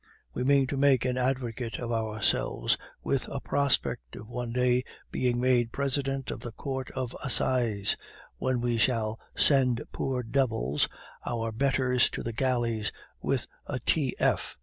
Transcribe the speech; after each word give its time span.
We 0.33 0.43
mean 0.43 0.65
to 0.65 0.77
make 0.77 1.05
an 1.05 1.15
advocate 1.15 1.77
of 1.77 1.91
ourselves 1.91 2.75
with 3.03 3.27
a 3.27 3.39
prospect 3.39 4.15
of 4.15 4.27
one 4.27 4.51
day 4.51 4.83
being 5.11 5.39
made 5.39 5.71
President 5.71 6.31
of 6.31 6.43
a 6.43 6.51
Court 6.51 6.89
of 6.95 7.15
Assize, 7.23 7.95
when 8.37 8.61
we 8.61 8.79
shall 8.79 9.19
send 9.35 9.83
poor 9.91 10.23
devils, 10.23 10.89
our 11.23 11.51
betters, 11.51 12.09
to 12.17 12.23
the 12.23 12.33
galleys 12.33 12.91
with 13.21 13.45
a 13.67 13.77
T.F. 13.77 14.57